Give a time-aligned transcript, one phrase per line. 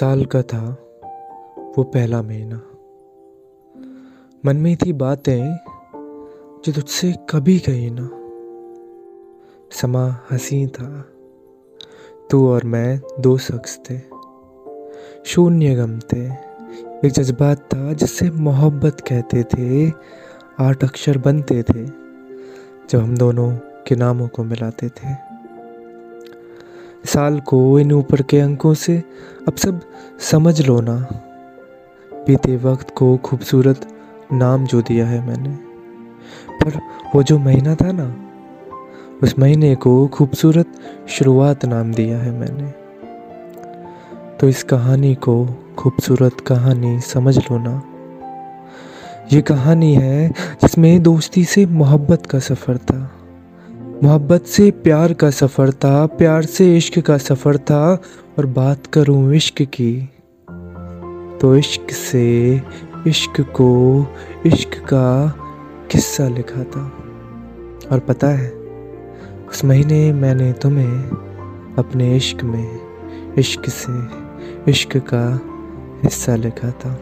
[0.00, 0.70] साल का था,
[1.78, 2.62] वो पहला महीना।
[4.46, 5.56] मन में थी बातें
[6.64, 8.10] जो तुझसे कभी कही ना।
[9.70, 11.08] समा हसी था।
[12.30, 14.00] तू और मैं दो शख्स थे।
[15.24, 16.26] शून्य गम थे।
[17.06, 19.92] एक जज्बात था जिससे मोहब्बत कहते थे,
[20.60, 21.86] आठ अक्षर बनते थे,
[22.90, 25.23] जब हम दोनों के नामों को मिलाते थे।
[27.06, 29.02] साल को इन ऊपर के अंकों से
[29.48, 29.80] अब सब
[30.30, 30.96] समझ लो ना।
[32.26, 33.88] बीते वक्त को खूबसूरत
[34.32, 35.50] नाम जो दिया है मैंने,
[36.60, 36.80] पर
[37.14, 38.14] वो जो महीना था ना,
[39.22, 40.66] उस महीने को खूबसूरत
[41.08, 42.72] शुरुआत नाम दिया है मैंने।
[44.40, 45.46] तो इस कहानी को
[45.78, 47.82] खूबसूरत कहानी समझ लो ना।
[49.32, 50.28] ये कहानी है
[50.62, 53.10] जिसमें दोस्ती से मोहब्बत का सफ़र था।
[54.04, 58.02] मोहब्बत से प्यार का सफ़र था, प्यार से इश्क का सफ़र था
[58.38, 60.08] और बात करूँ इश्क की।
[61.40, 62.62] तो इश्क से
[63.06, 64.06] इश्क को
[64.46, 65.34] इश्क का
[65.90, 66.92] किस्सा लिखा था।
[67.92, 68.50] और पता है,
[69.50, 71.02] उस महीने मैंने तुम्हें
[71.78, 72.80] अपने इश्क में,
[73.38, 74.06] इश्क से
[74.70, 75.40] इश्क का
[76.04, 77.00] हिस्सा लिखा था।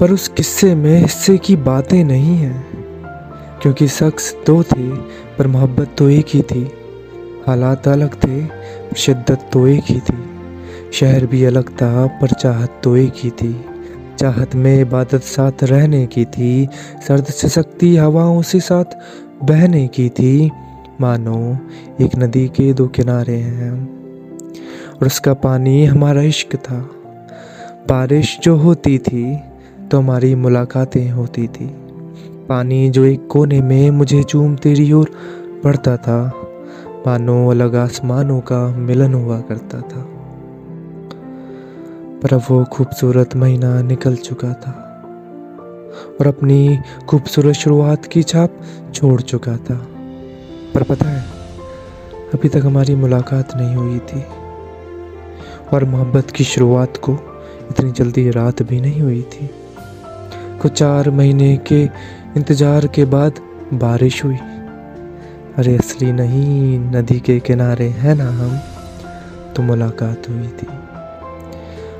[0.00, 2.77] पर उस किस्से में हिस्से की बातें नहीं हैं।
[3.62, 4.88] क्योंकि शख्स दो थे,
[5.38, 6.70] पर मोहब्बत तो एक ही थी।
[7.46, 8.46] हालात अलग थे
[8.96, 10.18] शिद्दत तो एक ही थी।
[10.92, 13.64] शहर भी अलग था, पर चाहत तो एक ही थी।
[14.18, 16.68] चाहत में इबादत साथ रहने की थी,
[17.08, 18.96] सर्द से सकती हवाओं से साथ
[19.42, 20.50] बहने की थी।
[21.00, 21.58] मानो,
[22.00, 23.72] एक नदी के दो किनारे हैं,
[24.92, 26.78] और उसका पानी हमारा इश्क था।
[27.88, 29.38] बारिश जो होती थी
[29.90, 31.87] तो हमारी मुलाकातें होती थी।
[32.48, 35.10] पानी जो एक कोने में मुझे चूम तेरी ओर
[35.64, 36.32] बढ़ता था।
[37.06, 40.02] मानो अलग आसमानों का मिलन हुआ करता था।
[42.22, 45.02] पर वो खूबसूरत महीना निकल चुका था
[46.20, 46.78] और अपनी
[47.08, 48.50] खूबसूरत शुरुआत की छाप
[48.94, 49.86] छोड़ चुका था।
[50.74, 51.24] पर पता है,
[52.34, 54.24] अभी तक हमारी मुलाकात नहीं हुई थी
[55.72, 57.12] और मोहब्बत की शुरुआत को
[57.70, 59.50] इतनी जल्दी रात भी नहीं हुई थी।
[60.62, 61.88] कुछ चार महीने के
[62.36, 63.32] इंतज़ार के बाद
[63.74, 64.36] बारिश हुई।
[65.58, 68.58] अरे असली नहीं, नदी के किनारे है ना हम
[69.56, 70.66] तो मुलाकात हुई थी।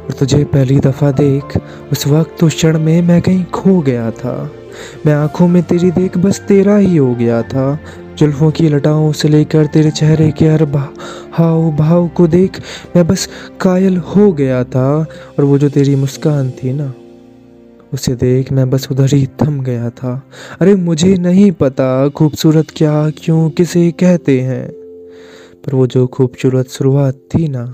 [0.07, 1.59] और तुझे पहली दफ़ा देख,
[1.93, 4.51] उस वक्त उस क्षण में मैं कहीं खो गया था।
[5.07, 7.79] मैं आँखों में तेरी देख, बस तेरा ही हो गया था।
[8.19, 10.63] जुल्फों की लटाओं से लेकर तेरे चेहरे के हर
[11.33, 12.61] हाव भाव को देख,
[12.97, 13.29] मैं बस
[13.61, 15.07] कायल हो गया था।
[15.39, 16.93] और वो जो तेरी मुस्कान थी ना
[17.93, 20.23] उसे देख मैं बस उधर ही थम गया था।
[20.61, 24.69] अरे मुझे नहीं पता खूबसूरत क्या क्यों किसे कहते हैं,
[25.63, 27.65] पर वो जो खूबसूरत शुरुआत थी ना,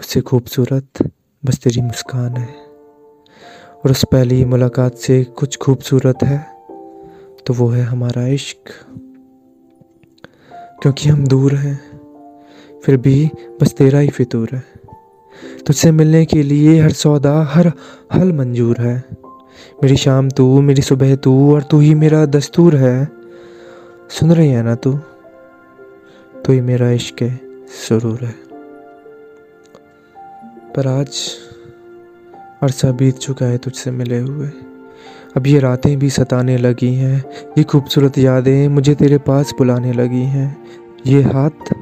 [0.00, 1.10] उससे खूबसूरत
[1.42, 2.54] बस तेरी मुस्कान है।
[3.76, 6.38] और उस पहली मुलाकात से कुछ खूबसूरत है
[7.46, 8.72] तो वो है हमारा इश्क।
[10.82, 11.80] क्योंकि हम दूर हैं,
[12.84, 13.28] फिर भी
[13.60, 14.62] बस तेरा ही फितूर है।
[15.66, 17.72] तुझसे मिलने के लिए हर सौदा, हर
[18.14, 19.04] हल मंजूर है।
[19.82, 23.08] मेरी शाम तू, मेरी सुबह तू और तू ही मेरा दस्तूर है।
[24.10, 24.98] सुन रही है ना तू?
[26.44, 27.40] तो ही मेरा इश्क है
[27.88, 28.34] सुरूर है।
[30.76, 31.30] पर आज
[32.62, 34.48] अरसा बीत चुका है तुझसे मिले हुए।
[35.36, 37.24] अब ये रातें भी सताने लगी हैं,
[37.58, 40.64] ये खूबसूरत यादें मुझे तेरे पास बुलाने लगी हैं।
[41.06, 41.74] ये हाथ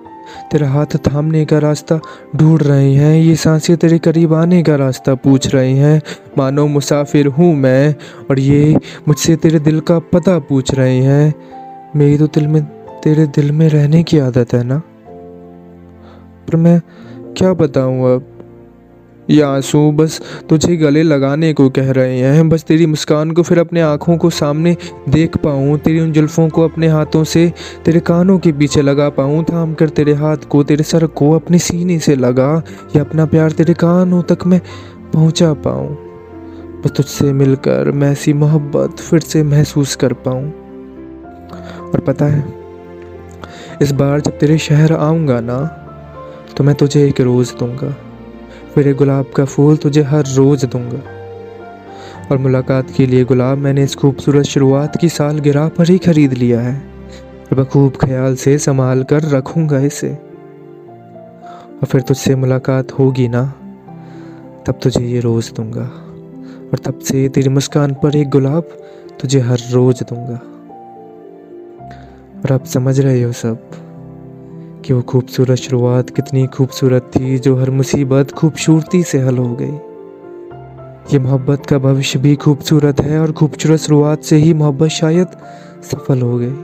[0.53, 2.01] तेरा हाथ थामने का रास्ता
[2.37, 6.03] ढूंढ रहे हैं, ये साँसें तेरे करीब आने का रास्ता पूछ रहे हैं।
[6.39, 7.95] मानो मुसाफिर हूँ मैं,
[8.31, 8.77] और ये
[9.09, 11.35] मुझसे तेरे दिल का पता पूछ रहे हैं।
[11.97, 12.65] मेरी तो दिल में,
[13.03, 14.79] तेरे दिल में रहने की आदत है ना?
[16.49, 16.81] पर मैं
[17.37, 18.34] क्या बताऊँ अब?
[19.31, 23.59] ये आँसू, बस तुझे गले लगाने को कह रहे हैं। बस तेरी मुस्कान को फिर
[23.59, 24.77] अपने आँखों को सामने
[25.09, 27.53] देख पाऊँ, तेरी उन जुल्फ़ों को अपने हाथों से,
[27.85, 31.59] तेरे कानों के पीछे लगा पाऊँ। थाम कर तेरे हाथ को, तेरे सर को अपने
[31.59, 32.63] सीने से लगा,
[32.97, 34.61] या अपना प्यार तेरे कानों तक मैं
[35.13, 35.89] पहुँचा पाऊँ।
[36.85, 40.53] बस तुझसे मिलकर मैं ऐसी मोहब्बत फिर से महसूस कर पाऊँ।
[41.91, 42.45] और पता है,
[43.83, 45.81] इस बार जब तेरे शहर आऊँगा ना
[46.57, 48.04] तो मैं तुझे एक रोज़ दूँगा।
[48.79, 51.03] मेरे गुलाब का फूल तुझे हर रोज़ दूँगा।
[52.31, 56.33] और मुलाकात के लिए गुलाब, मैंने इस खूबसूरत शुरुआत की साल गिरा पर ही खरीद
[56.33, 56.83] लिया है।
[57.53, 63.55] और बखूब ख्याल से संभाल कर रखूँगा इसे। और फिर तुझसे मुलाकात होगी ना,
[64.67, 65.91] तब तुझे ये रोज़ दूँगा।
[66.73, 68.63] और तब से तेरी मुस्कान पर एक गुलाब
[69.21, 70.41] तुझे हर रोज़ दूँगा।
[72.45, 73.84] और अब समझ रहे हो सब।
[74.85, 79.75] कि वो खूबसूरत शुरुआत कितनी खूबसूरत थी जो हर मुसीबत खूबसूरती से हल हो गई।
[81.13, 85.27] ये मोहब्बत का भविष्य भी खूबसूरत है और खूबसूरत शुरुआत से ही मोहब्बत शायद
[85.83, 86.55] सफल हो गई।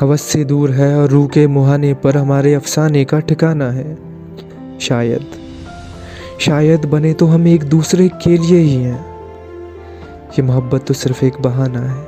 [0.00, 3.98] हवस से दूर है और रूह के मुहाने पर हमारे अफसाने का ठिकाना है।
[4.80, 5.26] शायद
[6.40, 9.06] शायद बने तो हम एक दूसरे के लिए ही हैं।
[10.30, 12.06] ये मोहब्बत तो सिर्फ़ एक बहाना है।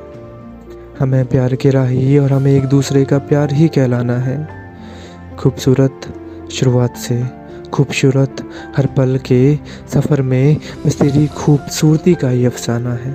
[0.99, 4.62] हमें प्यार के राही और हमें एक दूसरे का प्यार ही कहलाना है।
[5.39, 6.01] खूबसूरत
[6.53, 7.23] शुरुआत से।
[7.71, 8.43] खूबसूरत
[8.77, 9.57] हर पल के
[9.89, 10.57] सफ़र में
[10.87, 13.13] बस तेरी खूबसूरती का ही अफसाना है।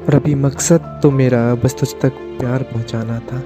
[0.00, 3.42] और अभी मकसद तो मेरा बस तुझ तक प्यार पहुंचाना था।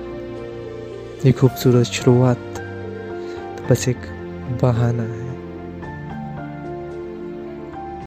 [1.26, 2.38] ये खूबसूरत शुरुआत
[3.58, 4.06] तो बस एक
[4.62, 5.31] बहाना है।